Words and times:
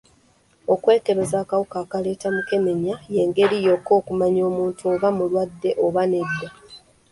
Okwekebeza 0.73 1.35
akawuka 1.43 1.77
akaleeta 1.83 2.27
mukenenya 2.35 2.95
y'engeri 3.13 3.57
yokka 3.67 3.91
okumanya 3.99 4.41
omuntu 4.49 4.81
oba 4.93 5.07
mulwadde 5.17 5.69
oba 5.85 6.03
nedda. 6.11 6.47